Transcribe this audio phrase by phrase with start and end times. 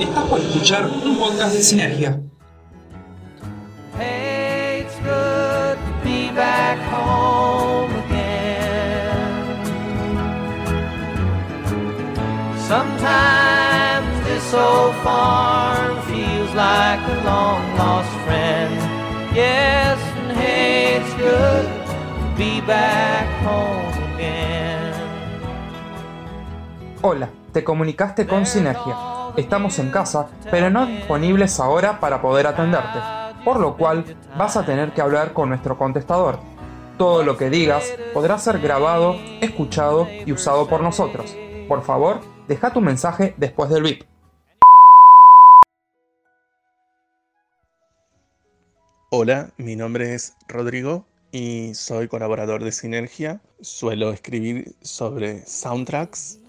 [0.00, 2.18] Estás por escuchar un podcast de Sinergia.
[3.98, 9.60] Hey, it's good to be back home again.
[12.66, 18.74] Sometimes this old farm feels like a long lost friend.
[19.34, 24.94] Yes, and hey, it's good to be back home again.
[27.02, 29.19] Hola, te comunicaste con Sinergia.
[29.36, 32.98] Estamos en casa, pero no disponibles ahora para poder atenderte,
[33.44, 34.04] por lo cual
[34.36, 36.40] vas a tener que hablar con nuestro contestador.
[36.98, 41.36] Todo lo que digas podrá ser grabado, escuchado y usado por nosotros.
[41.68, 44.02] Por favor, deja tu mensaje después del bip.
[49.10, 53.40] Hola, mi nombre es Rodrigo y soy colaborador de Sinergia.
[53.60, 56.39] Suelo escribir sobre soundtracks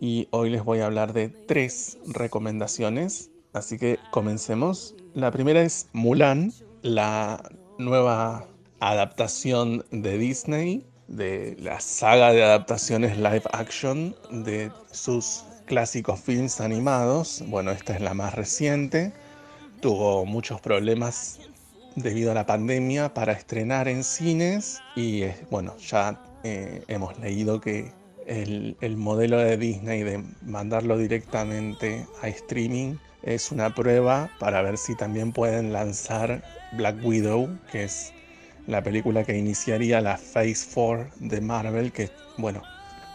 [0.00, 3.30] y hoy les voy a hablar de tres recomendaciones.
[3.52, 4.94] Así que comencemos.
[5.12, 6.52] La primera es Mulan,
[6.82, 7.42] la
[7.78, 8.46] nueva
[8.80, 17.44] adaptación de Disney, de la saga de adaptaciones live action de sus clásicos films animados.
[17.48, 19.12] Bueno, esta es la más reciente.
[19.80, 21.40] Tuvo muchos problemas
[21.96, 27.92] debido a la pandemia para estrenar en cines y bueno, ya eh, hemos leído que
[28.26, 34.78] el, el modelo de Disney de mandarlo directamente a streaming es una prueba para ver
[34.78, 38.12] si también pueden lanzar Black Widow, que es
[38.66, 42.62] la película que iniciaría la Phase 4 de Marvel, que bueno,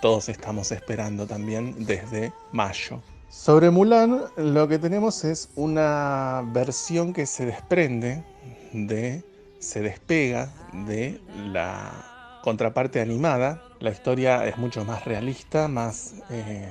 [0.00, 3.02] todos estamos esperando también desde mayo.
[3.28, 8.24] Sobre Mulan, lo que tenemos es una versión que se desprende
[8.72, 9.22] de,
[9.58, 10.50] se despega
[10.86, 11.20] de
[11.52, 13.62] la contraparte animada.
[13.80, 16.68] La historia es mucho más realista, más eh,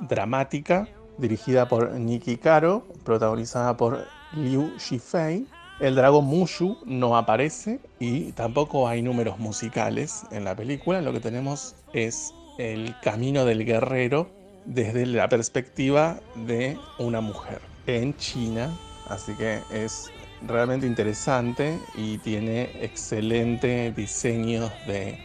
[0.00, 5.46] dramática, dirigida por Nikki Caro, protagonizada por Liu Shifei.
[5.80, 11.00] El dragón Mushu no aparece y tampoco hay números musicales en la película.
[11.00, 14.28] Lo que tenemos es el camino del guerrero
[14.66, 18.70] desde la perspectiva de una mujer en China.
[19.08, 20.10] Así que es
[20.46, 25.18] realmente interesante y tiene excelente diseño de,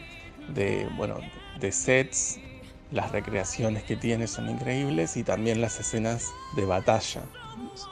[0.54, 1.18] de, bueno,
[1.58, 2.38] de sets.
[2.90, 7.22] Las recreaciones que tiene son increíbles y también las escenas de batalla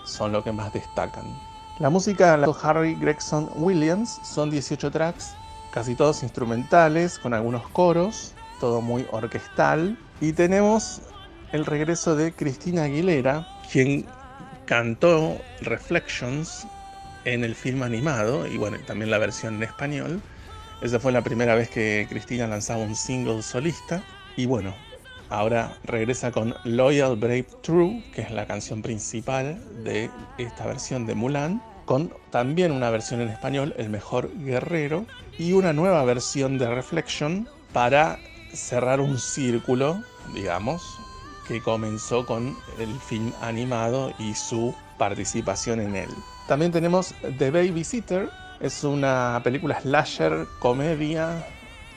[0.05, 1.25] son lo que más destacan.
[1.79, 5.35] La música hizo Harry Gregson Williams son 18 tracks,
[5.73, 9.97] casi todos instrumentales, con algunos coros, todo muy orquestal.
[10.21, 11.01] Y tenemos
[11.53, 14.05] el regreso de Cristina Aguilera, quien
[14.67, 16.67] cantó Reflections
[17.25, 20.21] en el film animado y bueno, también la versión en español.
[20.81, 24.05] Esa fue la primera vez que Cristina lanzaba un single solista
[24.37, 24.75] y bueno,
[25.28, 31.17] ahora regresa con Loyal Brave True, que es la canción principal de esta versión de
[31.17, 35.05] Mulan, con también una versión en español, El Mejor Guerrero,
[35.37, 38.21] y una nueva versión de Reflection para
[38.53, 40.00] cerrar un círculo,
[40.33, 40.81] digamos,
[41.49, 46.11] que comenzó con el film animado y su participación en él.
[46.47, 48.31] También tenemos The Babysitter,
[48.61, 51.47] es una película slasher comedia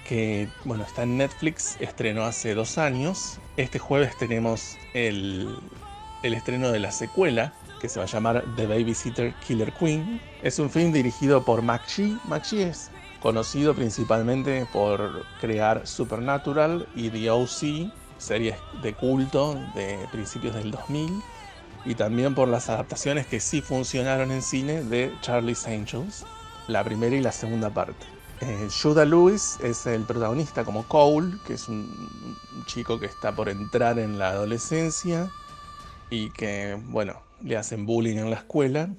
[0.07, 3.39] que bueno, está en Netflix, estrenó hace dos años.
[3.57, 5.57] Este jueves tenemos el,
[6.23, 10.21] el estreno de la secuela, que se va a llamar The Babysitter Killer Queen.
[10.43, 12.17] Es un film dirigido por Mac Chi
[12.59, 20.71] es conocido principalmente por crear Supernatural y The OC, series de culto de principios del
[20.71, 21.21] 2000
[21.85, 26.25] y también por las adaptaciones que sí funcionaron en cine de Charlie's Angels,
[26.67, 28.05] la primera y la segunda parte.
[28.41, 31.87] Eh, Judah Lewis es el protagonista como Cole, que es un,
[32.65, 35.31] chico que está por entrar en la adolescencia
[36.09, 38.89] y que, bueno, le hacen bullying en la escuela.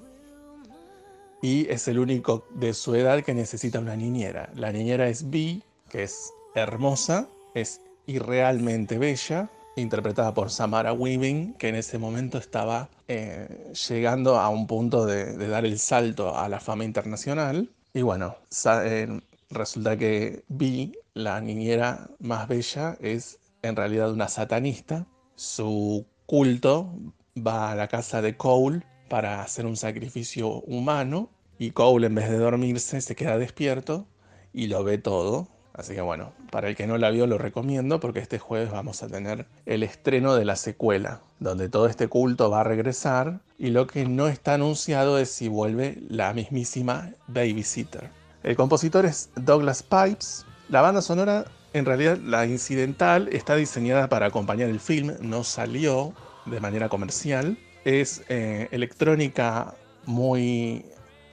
[1.41, 4.49] Y es el único de su edad que necesita una niñera.
[4.55, 11.69] La niñera es Bee, que es hermosa, es irrealmente bella, interpretada por Samara Weaving, que
[11.69, 16.47] en ese momento estaba eh, llegando a un punto de, de, dar el salto a
[16.49, 17.69] la fama internacional.
[17.93, 18.35] Y bueno,
[18.65, 25.07] eh, resulta que Vi, la niñera más bella, es en realidad una satanista.
[25.35, 26.93] Su culto
[27.35, 31.29] va a la casa de Cole para hacer un sacrificio humano
[31.59, 34.07] y Cole en vez de dormirse se queda despierto
[34.53, 37.99] y lo ve todo Así que bueno, para el que no la vio lo recomiendo
[37.99, 42.51] porque este jueves vamos a tener el estreno de la secuela, donde todo este culto
[42.51, 48.11] va a regresar y lo que no está anunciado es si vuelve la mismísima Babysitter.
[48.43, 50.45] El compositor es Douglas Pipes.
[50.69, 56.13] La banda sonora, en realidad la incidental, está diseñada para acompañar el film, no salió
[56.45, 57.57] de manera comercial.
[57.83, 59.73] es eh, electrónica
[60.05, 60.85] muy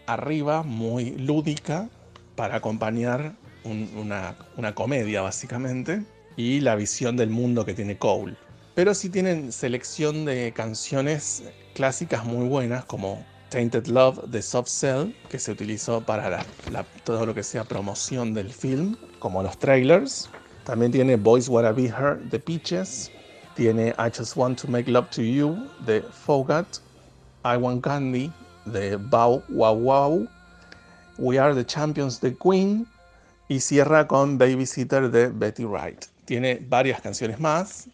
[0.06, 1.88] arriba, muy lúdica,
[2.37, 3.34] para acompañar
[3.64, 6.02] una, una comedia básicamente,
[6.36, 8.36] y la visión del mundo que tiene Cole.
[8.74, 11.42] Pero sí tienen selección de canciones
[11.74, 16.44] clásicas muy buenas como Tainted Love de Soft Cell, que se utilizó para
[17.04, 20.30] todo lo que sea promoción del film, como los trailers.
[20.64, 23.10] También tiene Boys Wanna Be Her de Peaches.
[23.56, 26.78] Tiene I Just Want to Make Love to You de Fogat.
[27.44, 28.32] I Want Candy
[28.66, 30.28] de Bow Wow Wow.
[31.18, 32.86] We Are the Champions de Queen.
[33.50, 36.06] Y cierra con Babysitter de Betty Wright.
[36.25, 37.88] Tiene varias canciones más.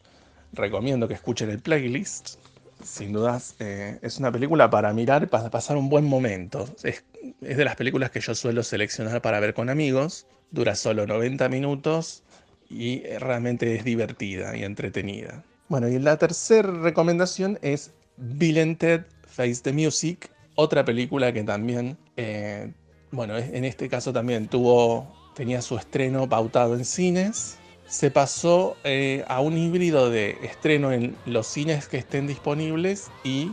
[0.53, 2.37] Recomiendo que escuchen el playlist
[2.83, 6.69] sin dudas, eh, es una película para mirar, para pasar un buen momento.
[6.83, 7.05] Es,
[7.41, 10.27] de las películas que yo suelo seleccionar para ver con amigos.
[10.51, 12.23] Dura solo 90 minutos
[12.69, 15.43] y realmente es divertida y entretenida.
[15.69, 21.97] Bueno, y la tercera recomendación es Bill Ted Face the Music, otra película que también,
[22.17, 22.73] eh,
[23.11, 29.25] bueno, en este caso también tuvo, tenía su estreno pautado en cines se pasó eh,
[29.29, 33.53] a un híbrido de estreno en los cines que estén disponibles y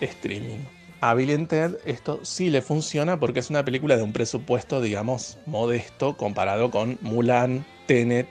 [0.00, 0.58] streaming.
[1.00, 1.46] A Bill
[1.84, 6.98] esto sí le funciona porque es una película de un presupuesto, digamos, modesto comparado con
[7.02, 8.26] Mulan, Tenet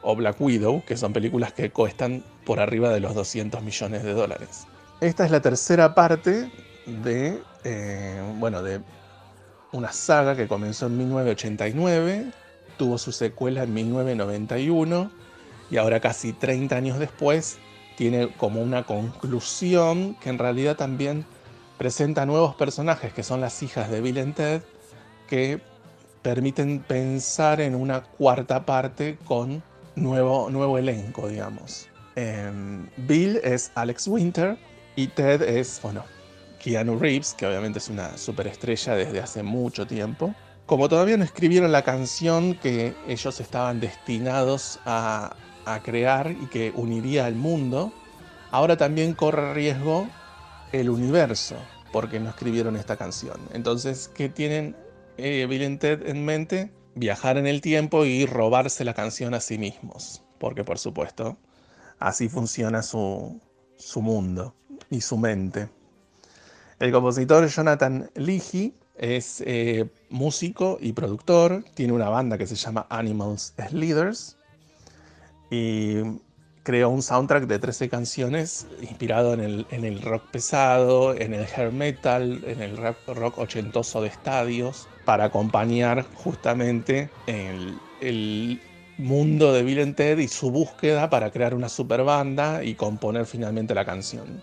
[0.00, 4.14] o Black Widow, que son películas que cuestan por arriba de los 200 millones de
[4.14, 4.66] dólares.
[5.02, 6.50] Esta es la tercera parte
[6.86, 8.80] de, eh, bueno, de
[9.72, 12.26] una saga que comenzó en 1989
[12.76, 15.10] tuvo su secuela en 1991
[15.70, 17.58] y ahora casi 30 años después
[17.96, 21.24] tiene como una conclusión que en realidad también
[21.78, 24.62] presenta nuevos personajes que son las hijas de Bill y Ted
[25.28, 25.60] que
[26.22, 29.62] permiten pensar en una cuarta parte con
[29.96, 31.88] nuevo, nuevo elenco, digamos.
[32.14, 34.56] Em, Bill es Alex Winter
[34.94, 36.04] y Ted es, bueno,
[36.62, 40.34] Keanu Reeves, que obviamente es una superestrella desde hace mucho tiempo.
[40.64, 45.34] Como todavía no escribieron la canción que ellos estaban destinados a,
[45.84, 47.92] crear y que uniría al mundo,
[48.50, 50.08] ahora también corre riesgo
[50.72, 51.56] el universo
[51.92, 53.38] porque no escribieron esta canción.
[53.52, 54.74] Entonces, ¿qué tienen
[55.18, 56.72] eh, Bill Ted en mente?
[56.94, 60.24] Viajar en el tiempo y robarse la canción a sí mismos.
[60.38, 61.38] Porque, por supuesto,
[62.00, 63.40] así funciona su,
[63.76, 64.56] su mundo
[64.90, 65.68] y su mente.
[66.78, 72.86] El compositor Jonathan Leahy es eh, músico y productor, tiene una banda que se llama
[72.90, 74.36] Animals as Leaders
[75.50, 75.96] y
[76.62, 79.40] creó un soundtrack de 13 canciones inspirado en
[79.70, 86.04] el, rock pesado, en el hair metal, en el rock, ochentoso de estadios, para acompañar
[86.14, 88.60] justamente el, el
[88.98, 93.74] mundo de Bill Ted y su búsqueda para crear una super banda y componer finalmente
[93.74, 94.42] la canción.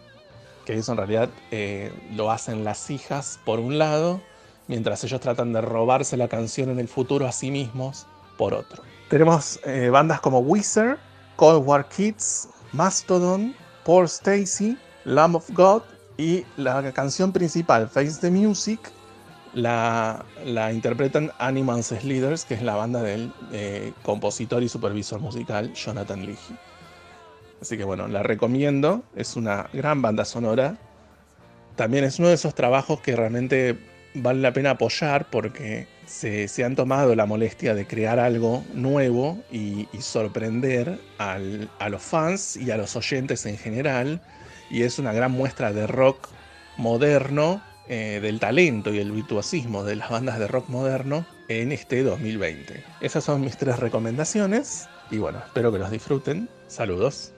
[0.70, 4.22] Que eso en realidad eh, lo hacen las hijas por un lado
[4.68, 8.06] mientras ellos tratan de robarse la canción en el futuro a sí mismos
[8.38, 8.84] por otro.
[9.10, 11.00] Tenemos eh, bandas como Wizard,
[11.38, 15.82] Cold War Kids, Mastodon, Paul Stacy, Lamb of God
[16.20, 18.92] y la canción principal, Face the Music,
[19.56, 20.24] la,
[20.72, 26.69] interpretan Animals Leaders, que es la banda del eh, compositor y supervisor musical Jonathan Leahy.
[27.62, 30.78] Así que bueno, la recomiendo, es una gran banda sonora.
[31.76, 33.78] También es uno de esos trabajos que realmente
[34.14, 39.88] vale la pena apoyar porque se, han tomado la molestia de crear algo nuevo y,
[40.00, 41.38] sorprender a
[41.90, 44.22] los fans y a los oyentes en general.
[44.70, 46.30] Y es una gran muestra de rock
[46.78, 52.04] moderno, eh, del talento y el virtuosismo de las bandas de rock moderno en este
[52.04, 52.84] 2020.
[53.02, 56.48] Esas son mis tres recomendaciones y bueno, espero que los disfruten.
[56.68, 57.34] Saludos.